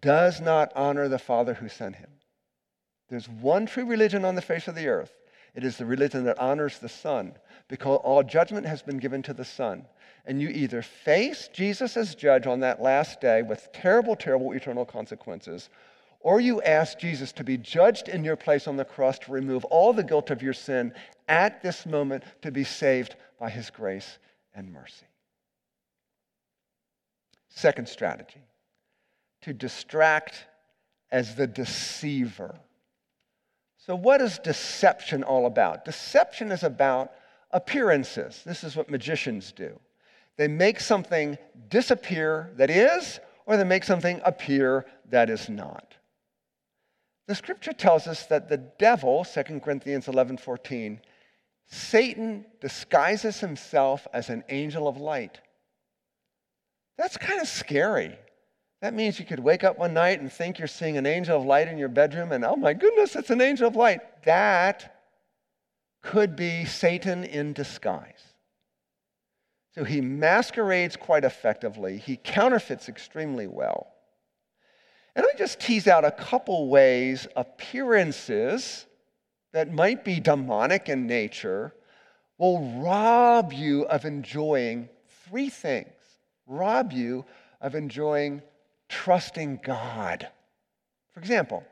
[0.02, 2.10] does not honor the Father who sent him.
[3.10, 5.17] There's one true religion on the face of the earth.
[5.58, 7.34] It is the religion that honors the Son
[7.68, 9.88] because all judgment has been given to the Son.
[10.24, 14.86] And you either face Jesus as judge on that last day with terrible, terrible eternal
[14.86, 15.70] consequences,
[16.20, 19.66] or you ask Jesus to be judged in your place on the cross to remove
[19.66, 20.94] all the guilt of your sin
[21.28, 24.20] at this moment to be saved by his grace
[24.54, 25.08] and mercy.
[27.50, 28.44] Second strategy
[29.42, 30.46] to distract
[31.12, 32.60] as the deceiver.
[33.88, 35.86] So, what is deception all about?
[35.86, 37.14] Deception is about
[37.52, 38.44] appearances.
[38.46, 39.80] This is what magicians do.
[40.36, 41.38] They make something
[41.70, 45.96] disappear that is, or they make something appear that is not.
[47.28, 51.00] The scripture tells us that the devil, 2 Corinthians 11 14,
[51.70, 55.40] Satan disguises himself as an angel of light.
[56.98, 58.18] That's kind of scary.
[58.82, 61.46] That means you could wake up one night and think you're seeing an angel of
[61.46, 64.02] light in your bedroom, and oh my goodness, it's an angel of light.
[64.24, 64.98] That
[66.04, 68.22] could be Satan in disguise.
[69.74, 73.94] So he masquerades quite effectively, he counterfeits extremely well.
[75.16, 78.86] And me just tease out a couple ways appearances
[79.54, 81.74] that might be demonic in nature
[82.38, 84.90] will rob you of enjoying
[85.28, 85.90] three things
[86.46, 87.26] rob you
[87.60, 88.42] of enjoying
[88.90, 90.28] trusting God.
[91.14, 91.64] For example,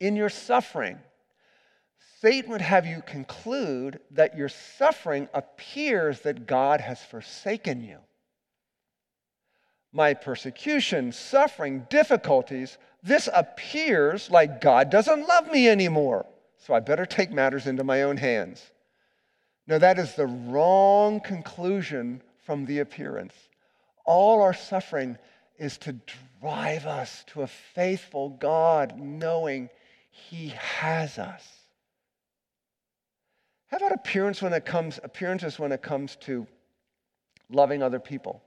[0.00, 0.98] in your suffering,
[2.20, 7.98] Satan would have you conclude that your suffering appears that God has forsaken you.
[9.92, 16.26] My persecution, suffering, difficulties, this appears like God doesn't love me anymore.
[16.58, 18.62] So I better take matters into my own hands.
[19.66, 23.34] No, that is the wrong conclusion from the appearance
[24.06, 25.18] all our suffering
[25.58, 25.96] is to
[26.40, 29.70] drive us to a faithful God, knowing
[30.10, 31.44] He has us.
[33.68, 36.46] How about appearance when it comes, appearances when it comes to
[37.50, 38.42] loving other people?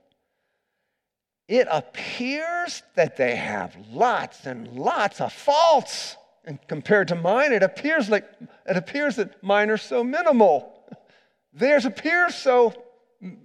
[1.46, 6.16] It appears that they have lots and lots of faults.
[6.44, 8.24] And compared to mine, it appears like
[8.66, 10.72] it appears that mine are so minimal.
[11.52, 12.72] Theirs appears so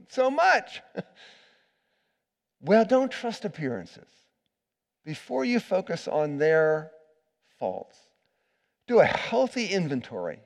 [0.09, 0.81] so much.
[2.65, 4.07] Well, don't trust appearances.
[5.05, 6.91] Before you focus on their
[7.59, 7.95] faults,
[8.87, 10.39] do a healthy inventory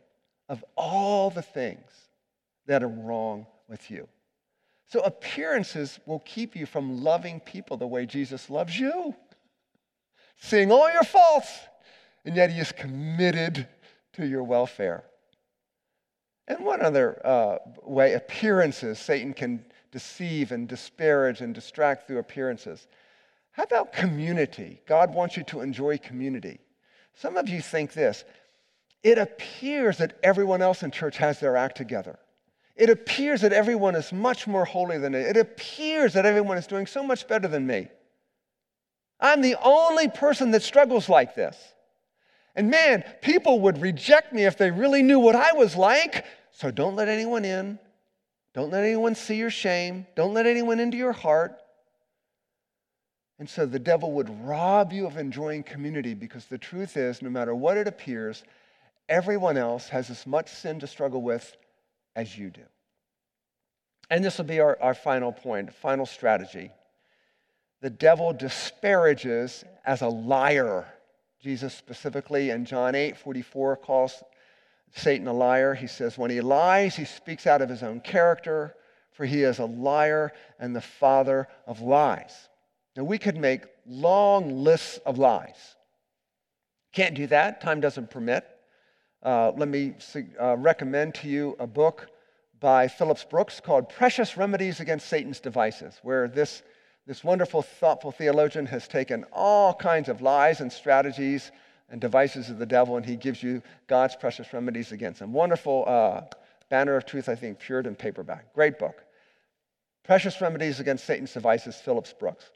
[0.49, 1.89] of all the things
[2.65, 4.07] that are wrong with you.
[4.87, 9.15] So, appearances will keep you from loving people the way Jesus loves you,
[10.41, 11.57] seeing all your faults,
[12.25, 13.65] and yet he is committed
[14.13, 15.05] to your welfare.
[16.49, 22.87] And one other uh, way appearances Satan can deceive and disparage and distract through appearances.
[23.51, 24.81] How about community?
[24.87, 26.59] God wants you to enjoy community.
[27.15, 28.23] Some of you think this
[29.03, 32.19] it appears that everyone else in church has their act together.
[32.75, 35.19] It appears that everyone is much more holy than me.
[35.19, 37.87] It appears that everyone is doing so much better than me.
[39.19, 41.57] I'm the only person that struggles like this.
[42.55, 46.25] And man, people would reject me if they really knew what I was like.
[46.51, 47.79] So don't let anyone in
[48.53, 50.07] Don't let anyone see your shame.
[50.15, 51.57] Don't let anyone into your heart.
[53.37, 57.29] And so the devil would rob you of enjoying community because the truth is, no
[57.29, 58.43] matter what it appears,
[59.07, 61.55] everyone else has as much sin to struggle with
[62.15, 62.63] as you do.
[64.09, 66.71] And this will be our, our final point, final strategy.
[67.81, 70.85] The devil disparages as a liar.
[71.41, 74.21] Jesus specifically in John 8 44 calls
[74.95, 75.73] Satan a liar.
[75.73, 78.75] He says, when he lies, he speaks out of his own character,
[79.11, 82.49] for he is a liar and the father of lies.
[82.95, 85.75] Now, we could make long lists of lies.
[86.91, 88.45] Can't do that, time doesn't permit.
[89.21, 89.93] Uh, let me
[90.39, 92.07] uh, recommend to you a book
[92.59, 96.63] by Phillips Brooks called Precious Remedies Against Satan's Devices, where this,
[97.05, 101.51] this wonderful, thoughtful theologian has taken all kinds of lies and strategies
[101.91, 105.33] and devices of the devil, and he gives you God's precious remedies against them.
[105.33, 106.21] Wonderful uh,
[106.69, 108.53] banner of truth, I think, Puritan paperback.
[108.53, 109.03] Great book.
[110.03, 112.49] Precious Remedies Against Satan's Devices, Phillips Brooks.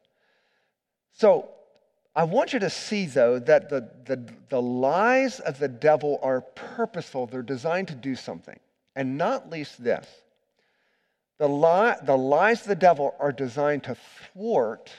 [1.13, 1.49] So
[2.15, 6.41] I want you to see, though, that the, the, the lies of the devil are
[6.41, 7.27] purposeful.
[7.27, 8.59] They're designed to do something.
[8.95, 10.07] And not least this
[11.39, 13.95] the, lie, the lies of the devil are designed to
[14.33, 14.91] thwart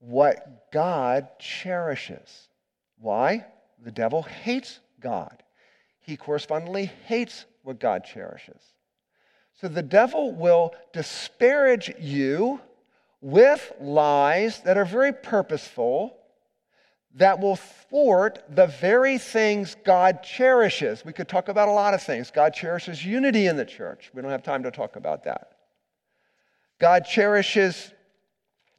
[0.00, 2.47] what God cherishes.
[3.00, 3.46] Why?
[3.82, 5.42] The devil hates God.
[6.00, 8.62] He correspondingly hates what God cherishes.
[9.60, 12.60] So the devil will disparage you
[13.20, 16.16] with lies that are very purposeful
[17.14, 21.04] that will thwart the very things God cherishes.
[21.04, 22.30] We could talk about a lot of things.
[22.30, 24.10] God cherishes unity in the church.
[24.14, 25.52] We don't have time to talk about that.
[26.78, 27.92] God cherishes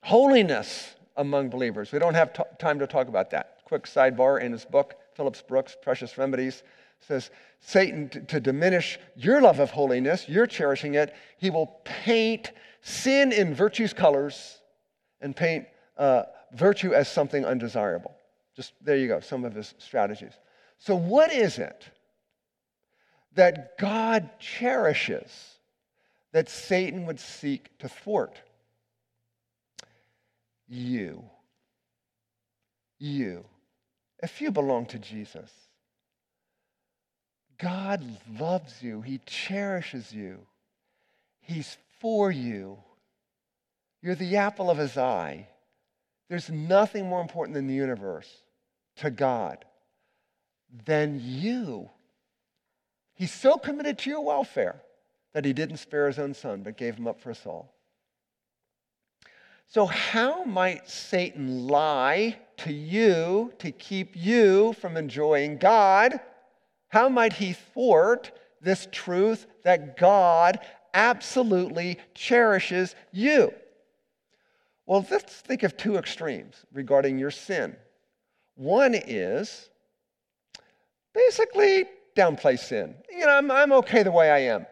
[0.02, 1.92] holiness among believers.
[1.92, 5.44] We don't have t- time to talk about that quick sidebar in his book, Phillips
[5.44, 6.64] Brooks, Precious Remedies,
[7.02, 12.52] says Satan, to, to diminish your love of holiness, you're cherishing it, he will paint
[12.82, 14.60] sin in virtue's colors
[15.22, 15.68] and paint
[15.98, 18.16] uh, virtue as something undesirable.
[18.56, 20.34] Just there you go, some of his strategies.
[20.80, 21.86] So, what is it
[23.36, 25.60] that God cherishes
[26.32, 28.42] that Satan would seek to thwart?
[30.68, 31.24] You.
[32.98, 33.46] You
[34.22, 35.52] if you belong to Jesus.
[37.58, 38.04] God
[38.40, 40.40] loves you, He cherishes you,
[41.42, 42.78] He's for you.
[44.02, 45.48] You're the apple of His eye.
[46.30, 48.30] There's nothing more important in the universe
[48.98, 49.66] to God
[50.86, 51.90] than you.
[53.16, 54.82] He's so committed to your welfare
[55.34, 57.74] that He didn't spare His own Son, but gave Him up for us all.
[59.68, 66.20] So, how might Satan lie to you to keep you from enjoying God?
[66.90, 68.32] How might he thwart
[68.62, 70.60] this truth that God
[70.94, 73.54] absolutely cherishes you?
[74.86, 77.76] Well, let's think of two extremes regarding your sin.
[78.56, 79.70] One is
[81.14, 81.86] basically
[82.16, 82.96] downplay sin.
[83.12, 84.66] You know, I'm, I'm okay the way I am.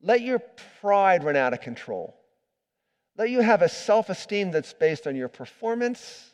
[0.00, 0.40] Let your
[0.80, 2.14] pride run out of control.
[3.16, 6.30] Let you have a self esteem that's based on your performance,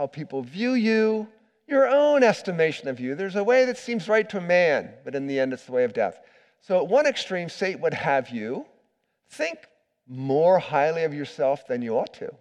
[0.00, 1.28] how people view you,
[1.68, 3.14] your own estimation of you.
[3.14, 5.72] There's a way that seems right to a man, but in the end, it's the
[5.72, 6.18] way of death.
[6.62, 8.64] So, at one extreme, Satan would have you
[9.28, 9.58] think
[10.08, 12.32] more highly of yourself than you ought to.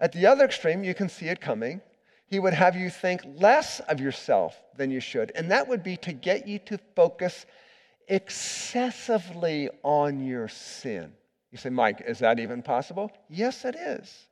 [0.00, 1.80] At the other extreme, you can see it coming.
[2.26, 5.30] He would have you think less of yourself than you should.
[5.36, 7.46] And that would be to get you to focus
[8.08, 11.12] excessively on your sin.
[11.52, 13.12] You say, Mike, is that even possible?
[13.28, 14.26] Yes, it is.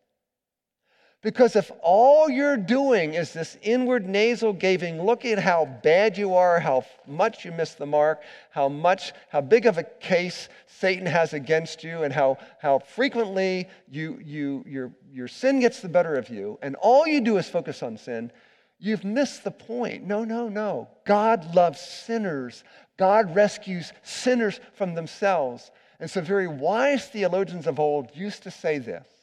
[1.25, 6.35] Because if all you're doing is this inward nasal gazing, look at how bad you
[6.35, 8.20] are, how much you miss the mark,
[8.51, 13.68] how much, how big of a case Satan has against you, and how, how frequently
[13.91, 17.49] you, you, your, your sin gets the better of you, and all you do is
[17.49, 18.31] focus on sin,
[18.79, 20.05] you've missed the point.
[20.05, 20.91] No, no, no.
[21.07, 22.64] God loves sinners.
[22.99, 25.70] God rescues sinners from themselves.
[26.01, 29.14] And so, very wise theologians of old used to say this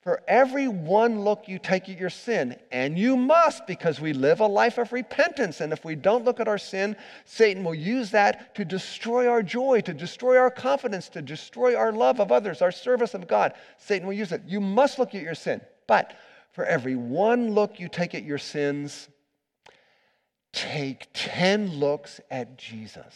[0.00, 4.40] For every one look you take at your sin, and you must because we live
[4.40, 5.60] a life of repentance.
[5.60, 6.96] And if we don't look at our sin,
[7.26, 11.92] Satan will use that to destroy our joy, to destroy our confidence, to destroy our
[11.92, 13.52] love of others, our service of God.
[13.76, 14.42] Satan will use it.
[14.46, 15.60] You must look at your sin.
[15.86, 16.14] But
[16.52, 19.08] for every one look you take at your sins,
[20.52, 23.14] take 10 looks at Jesus.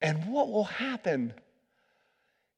[0.00, 1.34] And what will happen?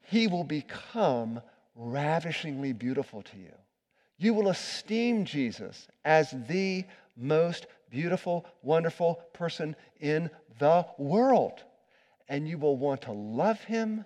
[0.09, 1.41] he will become
[1.77, 3.53] ravishingly beautiful to you.
[4.18, 6.85] You will esteem Jesus as the
[7.16, 11.62] most beautiful, wonderful person in the world.
[12.29, 14.05] and you will want to love him,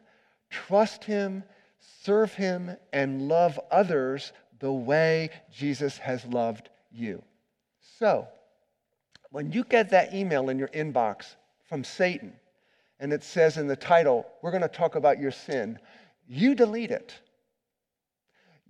[0.51, 1.43] trust him,
[2.03, 7.23] serve him, and love others the way Jesus has loved you.
[7.99, 8.29] So,
[9.31, 12.35] when you get that email in your inbox from Satan,
[12.99, 15.79] and it says in the title, we're going to talk about your sin,
[16.29, 17.19] you delete it.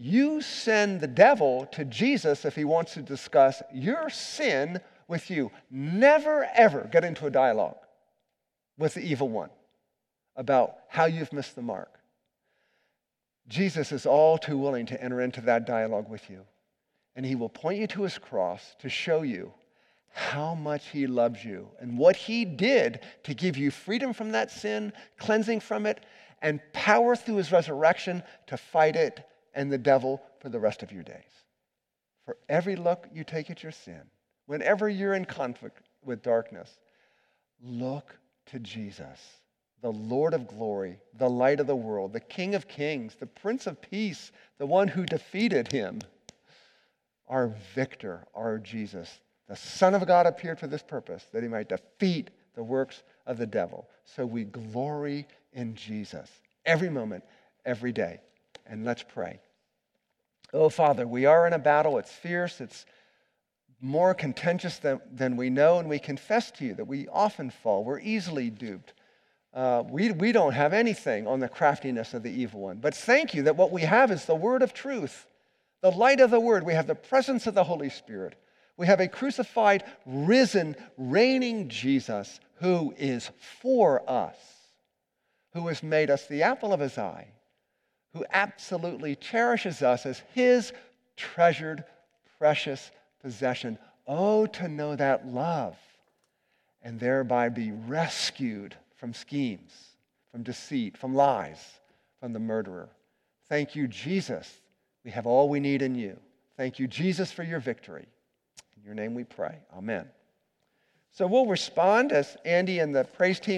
[0.03, 5.51] You send the devil to Jesus if he wants to discuss your sin with you.
[5.70, 7.76] Never, ever get into a dialogue
[8.78, 9.51] with the evil one
[10.36, 12.01] about how you've missed the mark.
[13.46, 16.46] Jesus is all too willing to enter into that dialogue with you.
[17.14, 19.53] And he will point you to his cross to show you
[20.12, 24.51] how much he loves you and what he did to give you freedom from that
[24.51, 26.07] sin, cleansing from it,
[26.40, 30.92] and power through his resurrection to fight it and the devil for the rest of
[30.92, 31.44] your days.
[32.24, 34.03] For every look you take at your sin,
[34.46, 36.70] whenever you're in conflict with darkness,
[37.62, 39.20] look to Jesus,
[39.82, 43.66] the Lord of glory, the light of the world, the King of kings, the Prince
[43.66, 46.01] of peace, the one who defeated him,
[47.28, 49.20] our victor, our Jesus.
[49.48, 53.38] The Son of God appeared for this purpose, that he might defeat the works of
[53.38, 53.88] the devil.
[54.05, 56.28] So we glory in Jesus
[56.64, 57.24] every moment,
[57.64, 58.20] every day.
[58.70, 59.40] And let's pray.
[60.54, 61.98] Oh, Father, we are in a battle.
[61.98, 62.60] It's fierce.
[62.60, 62.86] It's
[63.80, 67.82] more contentious than, than we know, and we confess to you that we often fall.
[67.82, 68.92] We're easily duped.
[69.52, 72.78] Uh, we, we don't have anything on the craftiness of the evil one.
[72.78, 75.26] But thank you that what we have is the word of truth,
[75.82, 76.64] the light of the word.
[76.64, 78.36] We have the presence of the Holy Spirit.
[78.76, 84.36] We have a crucified, risen, reigning Jesus who is for us,
[85.54, 87.28] who has made us the apple of his eye,
[88.12, 90.72] who absolutely cherishes us as his
[91.16, 91.84] treasured,
[92.38, 92.90] precious
[93.22, 93.78] possession.
[94.06, 95.76] Oh, to know that love
[96.82, 99.72] and thereby be rescued from schemes,
[100.30, 101.80] from deceit, from lies,
[102.18, 102.88] from the murderer.
[103.48, 104.61] Thank you, Jesus.
[105.04, 106.18] We have all we need in you.
[106.56, 108.06] Thank you, Jesus, for your victory.
[108.76, 109.56] In your name we pray.
[109.76, 110.06] Amen.
[111.12, 113.48] So we'll respond as Andy and the praise team.